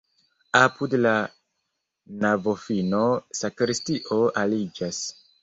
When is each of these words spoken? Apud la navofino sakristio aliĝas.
Apud 0.59 0.95
la 1.01 1.11
navofino 2.23 3.03
sakristio 3.43 4.19
aliĝas. 4.45 5.05